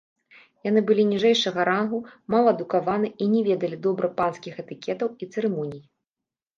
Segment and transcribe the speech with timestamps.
[0.67, 1.99] Яны былі ніжэйшага рангу,
[2.35, 5.89] мала адукаваны і не ведалі добра панскіх этыкетаў і цырымоній.